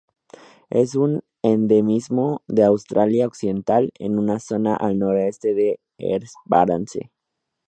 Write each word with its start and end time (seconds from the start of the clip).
Es 0.71 0.95
un 0.95 1.21
endemismo 1.43 2.41
de 2.47 2.63
Australia 2.63 3.27
Occidental, 3.27 3.91
en 3.99 4.17
una 4.17 4.39
zona 4.39 4.75
al 4.75 4.97
noroeste 4.97 5.53
de 5.53 5.79
Esperance. 5.99 7.11